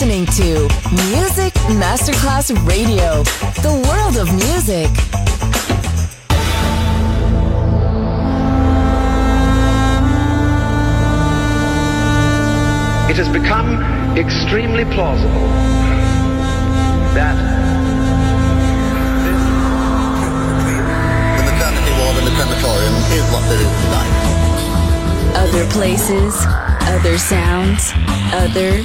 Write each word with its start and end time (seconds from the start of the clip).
listening 0.00 0.26
to 0.26 0.60
Music 1.10 1.52
Masterclass 1.74 2.54
Radio, 2.68 3.24
the 3.62 3.74
world 3.88 4.16
of 4.16 4.32
music. 4.32 4.86
It 13.10 13.16
has 13.16 13.28
become 13.28 13.82
extremely 14.16 14.84
plausible 14.94 15.48
that 17.18 17.34
the 21.34 21.42
maternity 21.42 21.90
ward 21.98 22.22
the 22.22 22.30
crematorium 22.38 22.94
is 23.18 23.26
what. 23.32 23.42
Other 25.34 25.66
places, 25.72 26.36
other 26.86 27.18
sounds, 27.18 27.92
other 28.32 28.84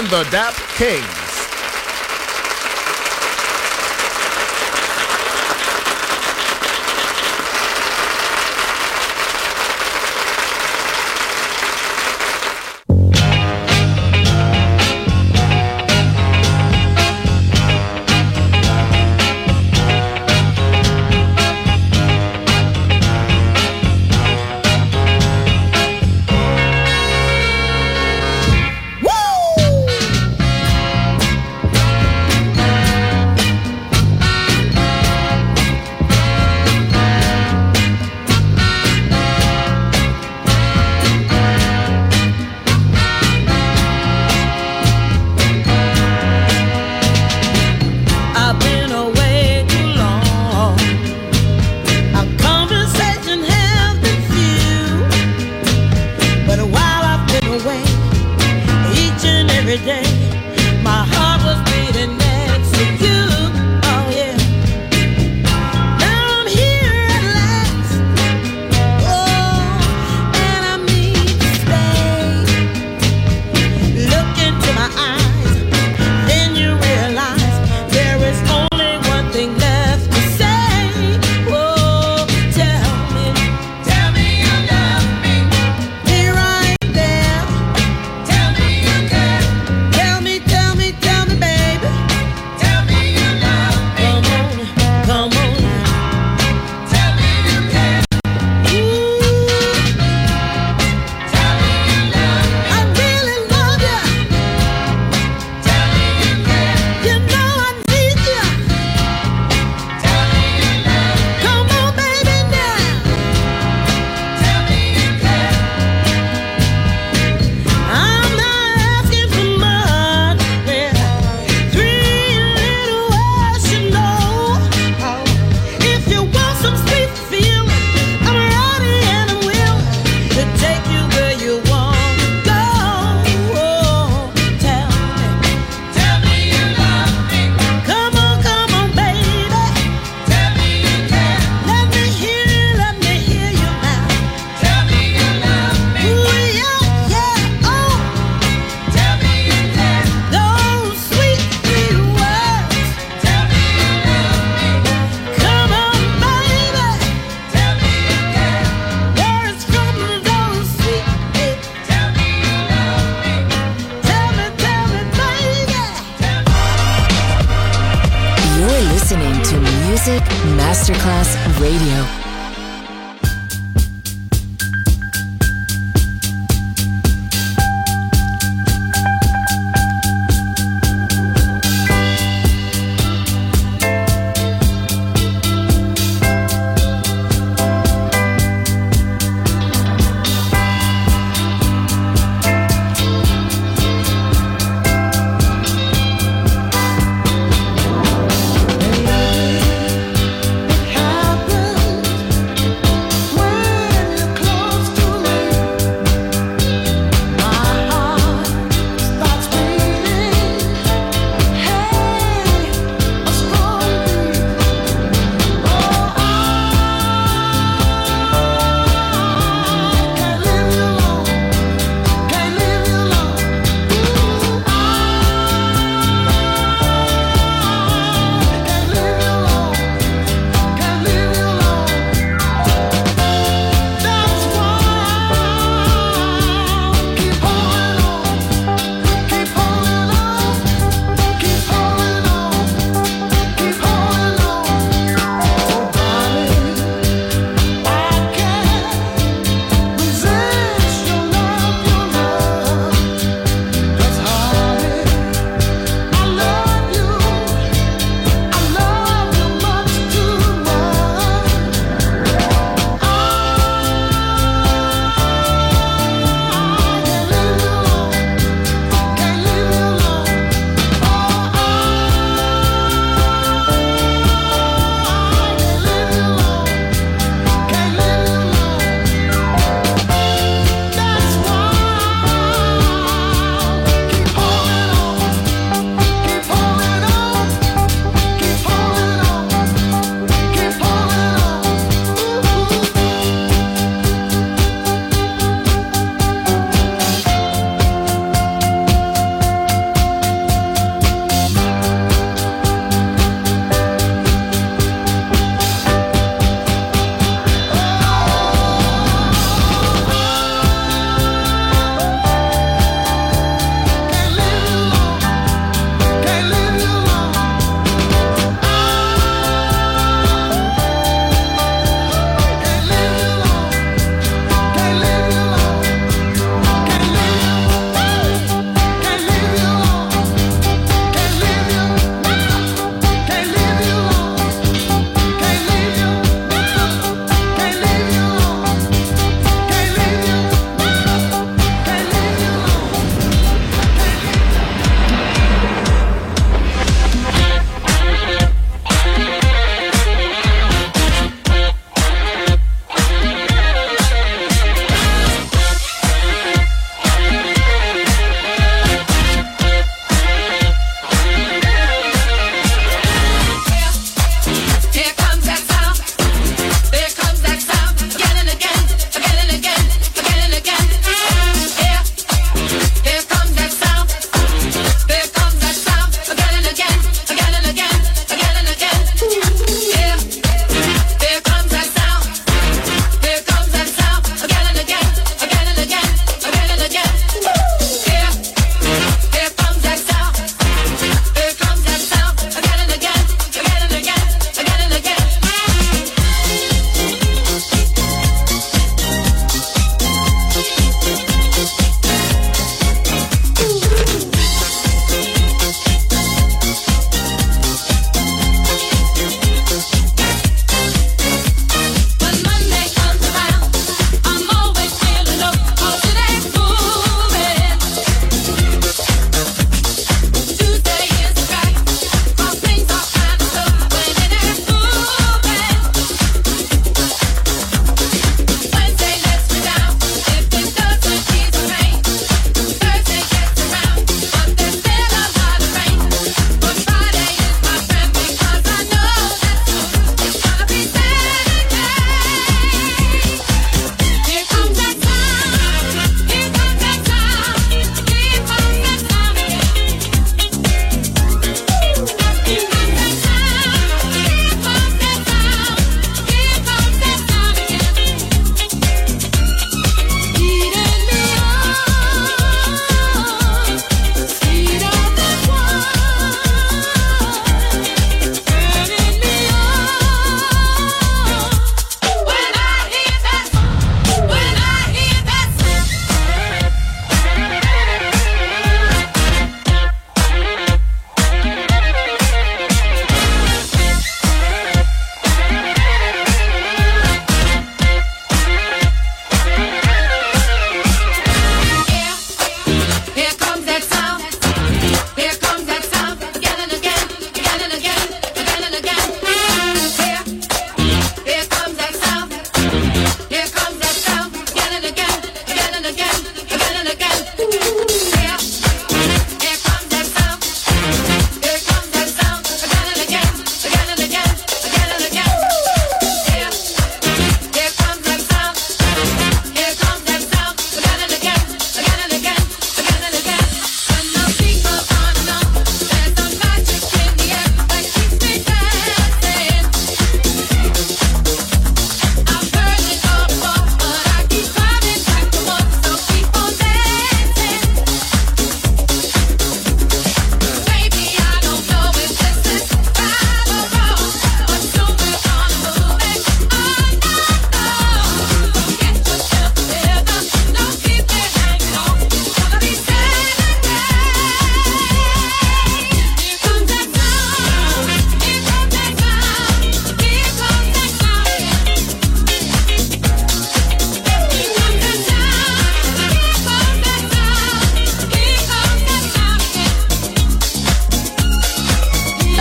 and 0.00 0.08
the 0.08 0.24
Dap 0.30 0.54
King. 0.76 1.19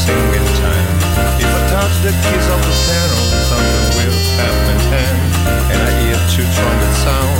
sing 0.00 0.26
in 0.38 0.46
time. 0.64 0.96
If 1.42 1.50
I 1.58 1.60
touch 1.72 1.94
the 2.04 2.12
keys 2.22 2.46
of 2.54 2.60
the 2.68 2.74
piano, 2.84 3.20
something 3.50 3.86
will 3.96 4.20
happen, 4.40 4.78
and 5.72 5.80
I 5.88 5.90
hear 6.00 6.18
two 6.32 6.46
trumpet 6.56 6.94
sound. 7.04 7.39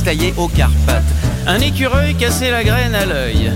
Mille 0.00 0.04
pattes 0.04 0.04
taillé 0.04 0.34
aux 0.36 0.50
un 1.46 1.60
écureuil 1.60 2.14
casser 2.14 2.50
la 2.50 2.62
graine 2.62 2.94
à 2.94 3.06
l'œil. 3.06 3.52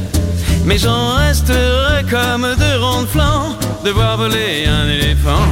Mais 0.65 0.79
j'en 0.79 1.15
resterai 1.17 2.03
comme 2.11 2.43
de 2.43 2.79
ronds 2.79 3.07
flancs 3.07 3.57
de 3.85 3.91
voir 3.91 4.17
voler 4.17 4.67
un 4.67 4.89
éléphant. 4.89 5.45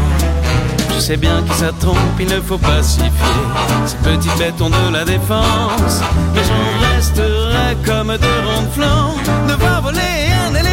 Je 0.95 1.01
sais 1.01 1.17
bien 1.17 1.43
que 1.43 1.55
ça 1.55 1.71
trompe, 1.81 1.97
il 2.19 2.29
ne 2.29 2.41
faut 2.41 2.59
pas 2.59 2.83
s'y 2.83 3.01
fier. 3.01 3.87
Ces 3.87 3.97
petites 3.97 4.39
bêtes 4.39 4.61
ont 4.61 4.71
de 4.71 4.93
la 4.93 5.05
défense. 5.05 6.01
Mais 6.35 6.43
j'en 6.45 6.95
resterai 6.95 7.77
comme 7.85 8.17
de 8.17 8.33
ronds 8.47 8.71
flancs 8.73 9.17
de 9.49 9.55
voir 9.55 9.83
voler 9.83 10.01
un 10.49 10.55
éléphant. 10.55 10.73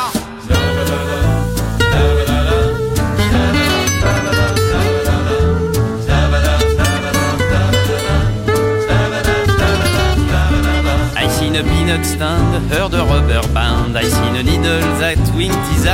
a 11.61 11.63
peanut 11.63 12.05
stand, 12.05 12.71
heard 12.71 12.93
a 12.93 13.03
rubber 13.05 13.41
band. 13.53 13.97
I 13.97 14.03
seen 14.03 14.35
a 14.35 14.43
needle 14.43 14.81
that 14.99 15.19
winked 15.35 15.67
his. 15.73 15.85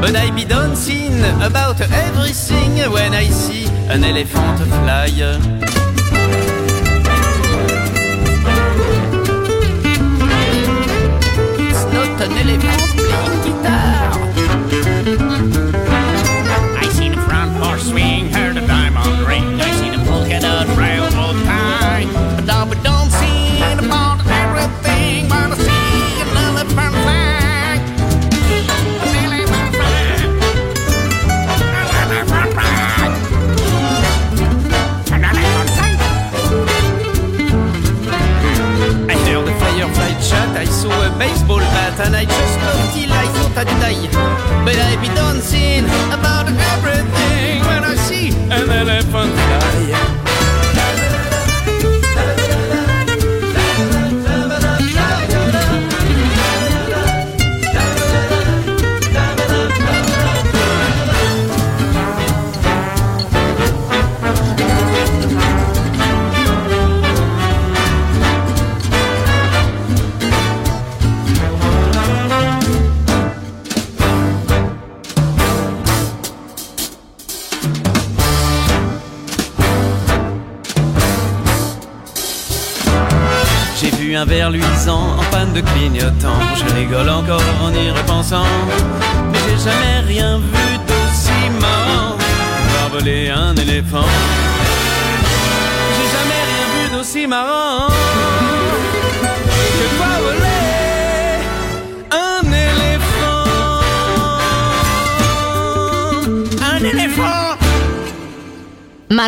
But 0.00 0.16
I 0.16 0.30
be 0.30 0.44
dancing 0.44 1.20
about 1.42 1.80
everything 1.80 2.90
when 2.92 3.12
I 3.12 3.26
see 3.28 3.66
an 3.88 4.04
elephant 4.04 4.58
fly. 4.68 5.08
An 12.20 12.32
elephant 12.32 12.82
playing 12.96 13.42
guitar. 13.44 14.27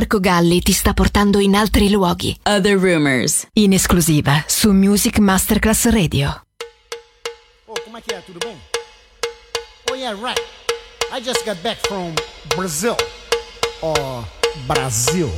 Marco 0.00 0.18
Galli 0.18 0.62
ti 0.62 0.72
sta 0.72 0.94
portando 0.94 1.40
in 1.40 1.54
altri 1.54 1.90
luoghi. 1.90 2.34
Other 2.44 2.78
Rumors. 2.78 3.46
In 3.52 3.74
esclusiva 3.74 4.42
su 4.46 4.72
Music 4.72 5.18
Masterclass 5.18 5.90
Radio. 5.90 6.42
Oh, 7.66 7.74
como 7.84 7.98
é 7.98 8.00
que 8.00 8.14
é? 8.14 8.22
Tudo 8.24 8.38
bem? 8.38 8.56
Oh, 9.90 9.94
yeah, 9.94 10.14
right. 10.14 10.40
I 11.12 11.20
just 11.22 11.44
got 11.44 11.58
back 11.62 11.86
from 11.86 12.14
Brazil. 12.56 12.96
Or 13.82 14.24
Brazil. 14.66 15.28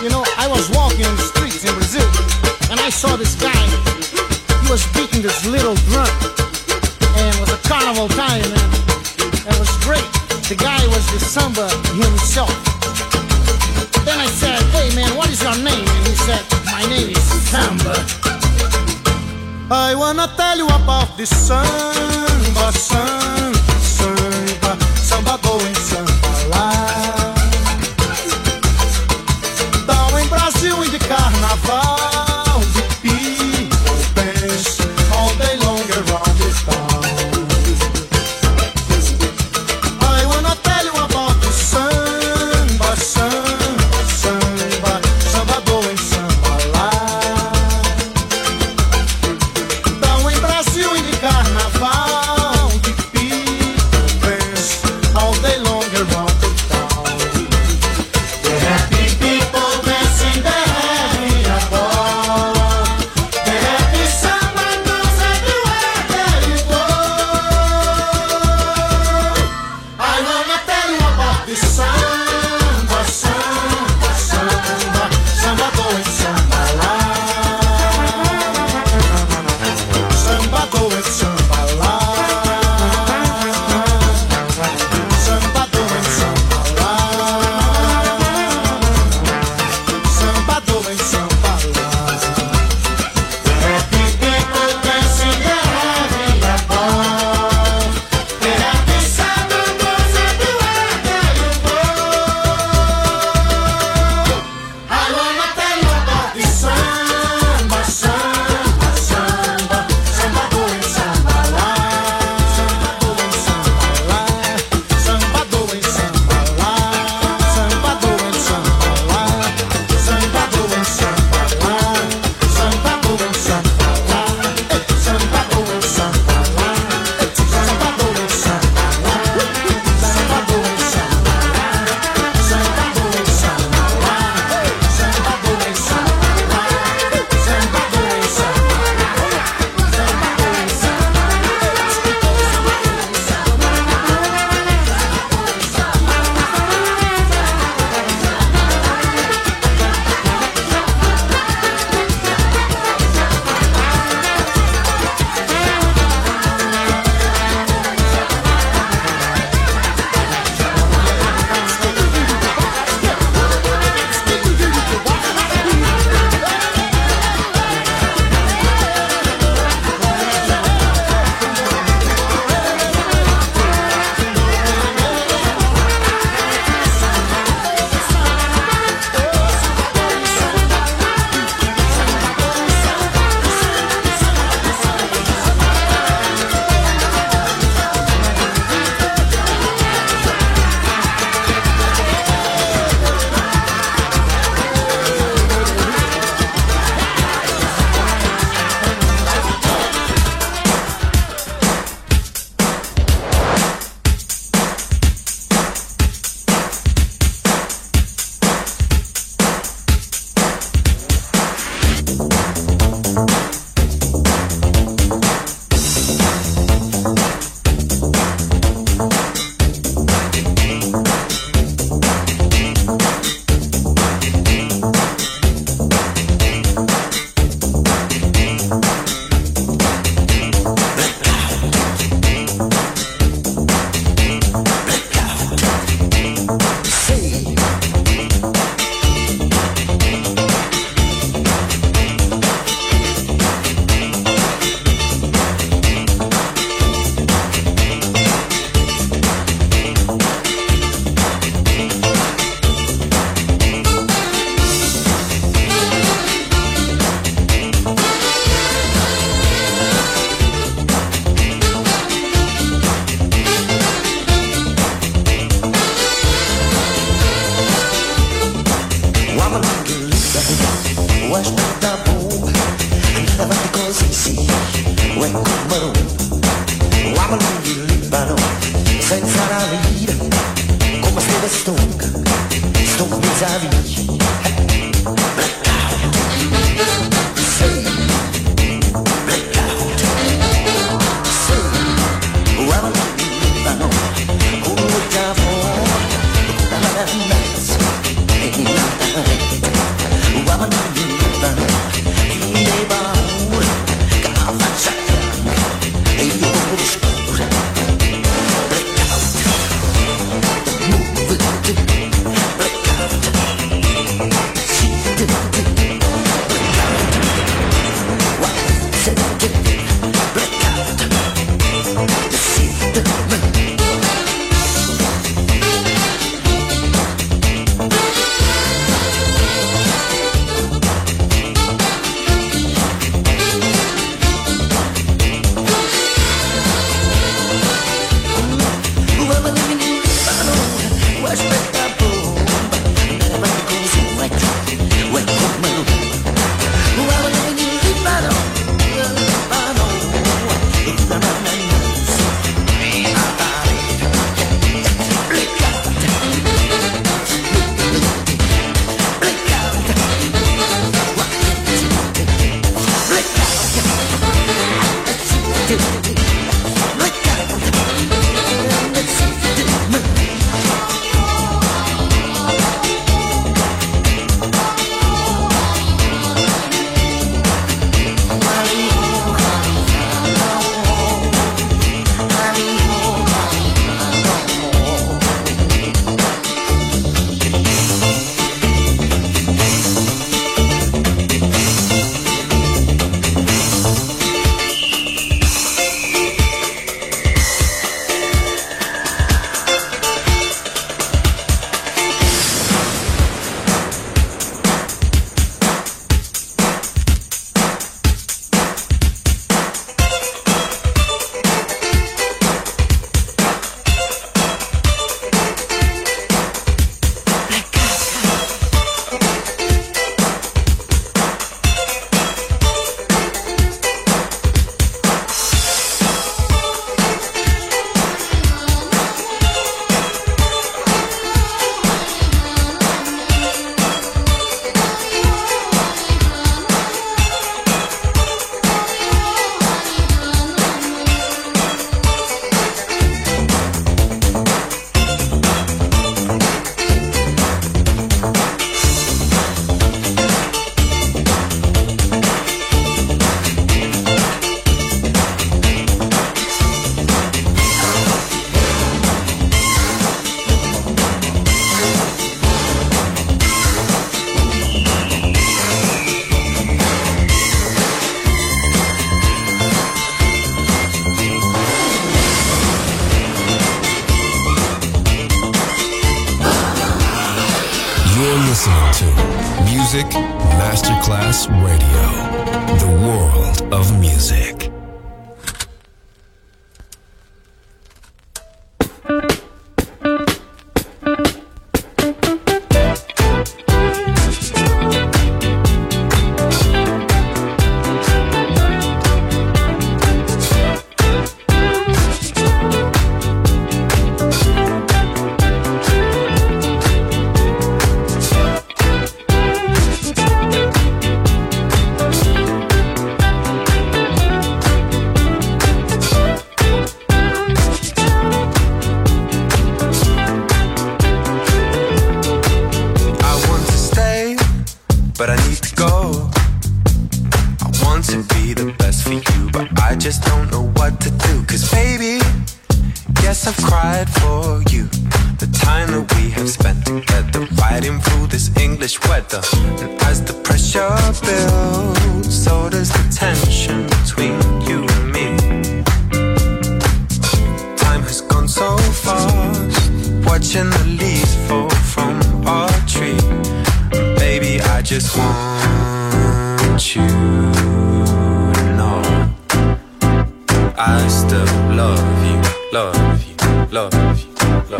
You 0.00 0.10
know, 0.10 0.22
I 0.38 0.46
was 0.46 0.70
walking 0.70 1.04
on 1.04 1.16
the 1.16 1.24
streets 1.24 1.64
in 1.64 1.74
Brazil 1.74 2.06
and 2.70 2.78
I 2.78 2.90
saw 2.90 3.16
this 3.16 3.34
guy. 3.34 3.66
He 4.62 4.70
was 4.70 4.86
beating 4.92 5.22
this 5.22 5.44
little 5.44 5.74
drum. 5.90 6.06
And 7.18 7.34
it 7.34 7.40
was 7.40 7.50
a 7.50 7.58
carnival 7.68 8.06
time, 8.06 8.42
man. 8.42 8.70
It 9.48 9.58
was 9.58 9.68
great. 9.82 10.19
The 10.50 10.56
guy 10.56 10.84
was 10.88 11.06
the 11.12 11.20
samba 11.20 11.68
himself. 11.94 12.50
Then 14.04 14.18
I 14.18 14.26
said, 14.26 14.60
hey 14.74 14.92
man, 14.96 15.16
what 15.16 15.30
is 15.30 15.40
your 15.40 15.54
name? 15.54 15.86
And 15.86 16.06
he 16.08 16.14
said, 16.26 16.42
my 16.66 16.82
name 16.90 17.10
is 17.10 17.22
Samba. 17.46 17.94
I 19.70 19.94
wanna 19.94 20.26
tell 20.36 20.56
you 20.58 20.66
about 20.66 21.16
samba, 21.16 21.24
samba, 21.24 22.72
samba, 22.72 23.59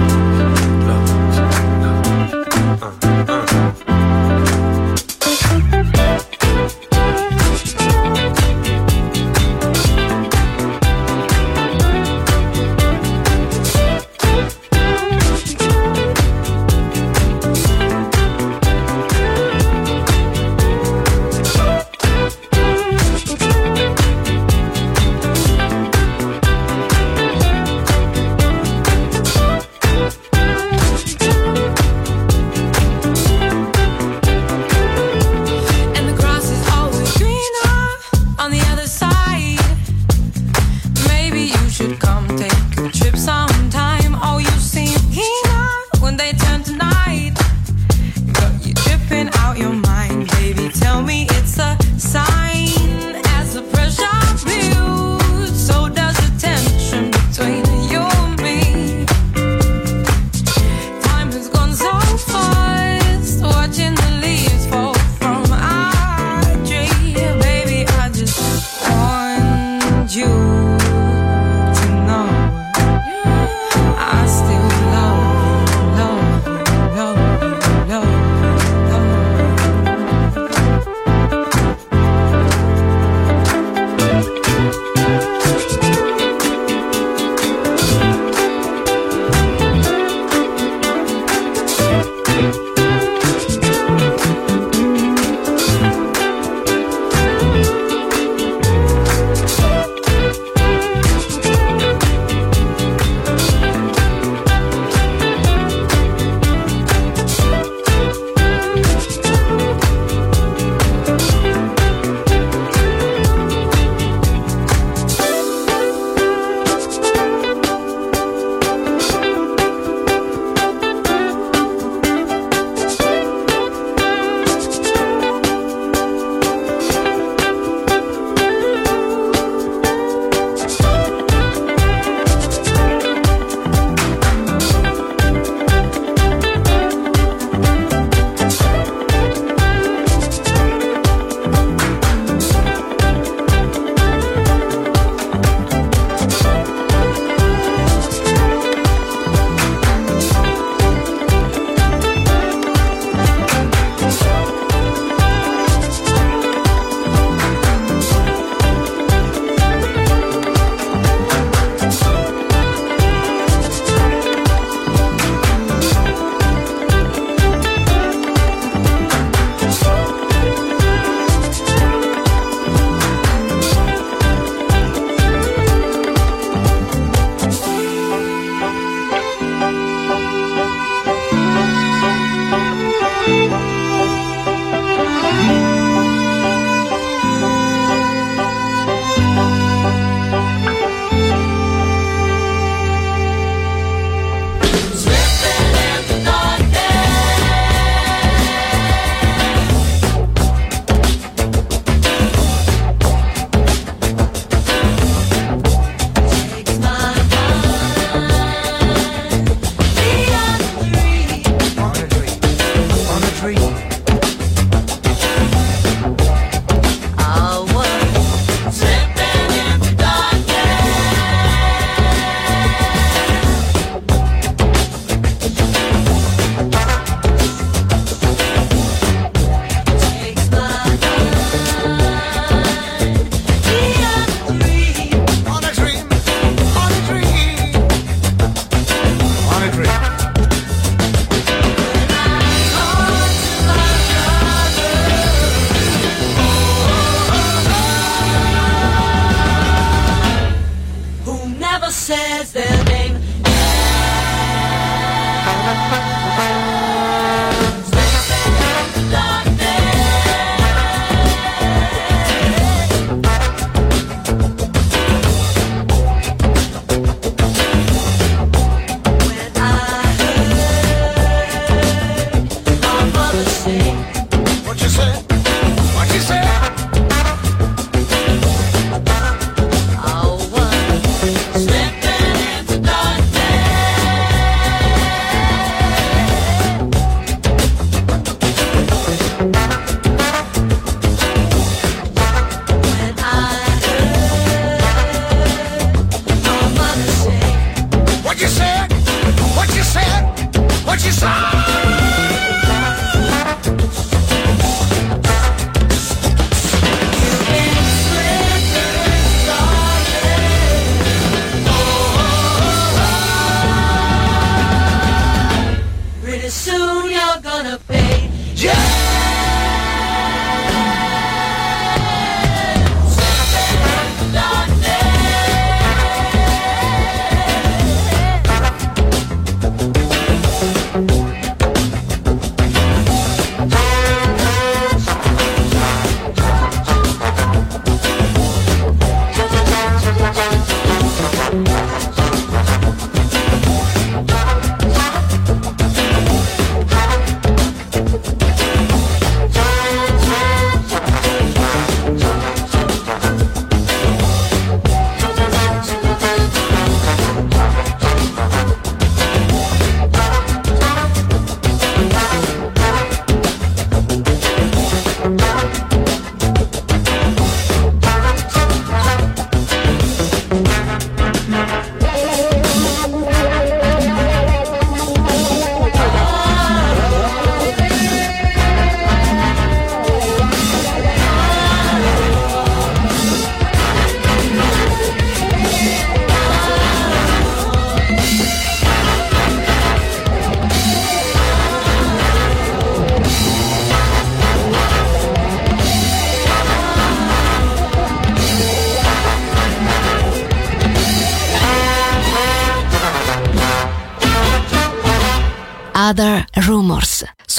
love 0.01 0.40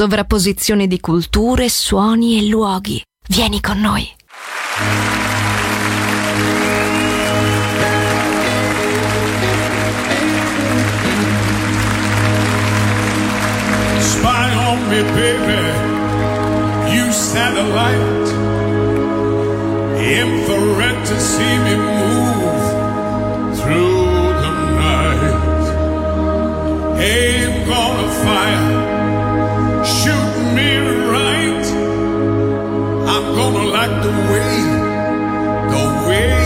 sovrapposizione 0.01 0.87
di 0.87 0.99
culture, 0.99 1.69
suoni 1.69 2.39
e 2.39 2.47
luoghi. 2.47 2.99
Vieni 3.27 3.61
con 3.61 3.79
noi. 3.79 4.09
Spy 13.99 14.55
on 14.55 14.87
me, 14.87 15.03
baby. 15.13 15.69
You 16.95 17.11
satellite. 17.11 18.33
Infrared 19.99 21.05
to 21.05 21.19
see 21.19 21.57
me 21.59 21.75
move 21.75 22.73
through 23.53 24.33
the 24.41 24.51
night. 24.79 25.69
Aim 26.97 27.65
gonna 27.67 28.09
fire. 28.23 28.80
like 33.81 34.03
the 34.03 34.11
way, 34.31 34.57
the 35.71 36.07
way. 36.07 36.40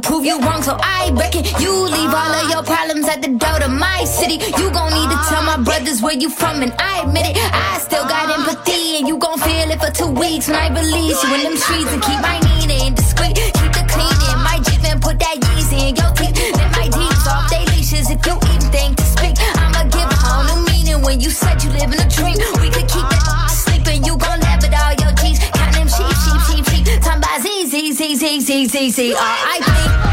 prove 0.00 0.24
you 0.24 0.40
wrong, 0.40 0.62
so 0.62 0.76
I 0.80 1.10
reckon 1.12 1.44
you 1.62 1.72
leave 1.86 2.12
all 2.12 2.32
of 2.34 2.50
your 2.50 2.62
problems 2.62 3.06
at 3.06 3.22
the 3.22 3.28
door 3.28 3.58
to 3.60 3.68
my 3.68 4.04
city. 4.04 4.42
You 4.58 4.70
gon' 4.70 4.92
need 4.92 5.10
to 5.10 5.18
tell 5.28 5.42
my 5.42 5.56
brothers 5.56 6.02
where 6.02 6.14
you 6.14 6.30
from, 6.30 6.62
and 6.62 6.72
I 6.78 7.02
admit 7.02 7.26
it. 7.26 7.36
I 7.36 7.78
still 7.78 8.04
got 8.04 8.30
empathy, 8.30 8.98
and 8.98 9.06
you 9.06 9.18
gon' 9.18 9.38
feel 9.38 9.70
it 9.70 9.80
for 9.80 9.90
two 9.90 10.10
weeks 10.10 10.48
when 10.48 10.56
I 10.56 10.68
release 10.68 11.22
you 11.22 11.34
in 11.34 11.42
them 11.42 11.56
streets 11.56 11.92
and 11.92 12.02
keep 12.02 12.20
my 12.20 12.40
Nina 12.40 12.90
discreet. 12.90 13.36
Keep 13.36 13.72
the 13.76 13.84
clean 13.86 14.18
in 14.32 14.38
my 14.42 14.58
Jeep 14.64 14.82
and 14.84 15.00
put 15.02 15.18
that 15.18 15.36
Yeezy 15.38 15.90
in 15.90 15.96
your 15.96 16.10
teeth. 16.18 16.34
Let 16.56 16.70
my 16.72 16.88
deeps 16.88 17.26
off 17.28 17.50
they 17.50 17.64
leashes 17.76 18.10
if 18.10 18.24
you 18.26 18.34
even 18.50 18.66
think 18.72 18.96
to 18.96 19.04
speak. 19.04 19.36
I'ma 19.38 19.84
give 19.94 20.10
a 20.10 20.18
whole 20.18 20.44
new 20.48 20.64
meaning 20.72 21.02
when 21.02 21.20
you 21.20 21.30
said 21.30 21.62
you 21.62 21.70
live 21.70 21.92
in 21.92 22.00
a 22.00 22.08
dream. 22.08 22.53
Z 28.24 28.40
Z 28.40 28.66
Z 28.68 28.90
Z 28.90 29.12
R 29.12 29.36
I 29.56 29.60
P. 29.60 30.03